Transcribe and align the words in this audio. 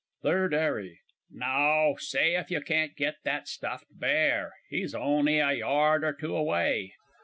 _THIRD 0.23 0.55
'ARRY. 0.55 0.99
No 1.29 1.95
see 1.99 2.33
if 2.33 2.49
you 2.49 2.59
can't 2.59 2.95
git 2.95 3.17
that 3.23 3.47
stuffed 3.47 3.85
bear. 3.99 4.53
He's 4.67 4.95
on'y 4.95 5.37
a 5.37 5.53
yard 5.53 6.03
or 6.03 6.13
two 6.13 6.35
away! 6.35 6.93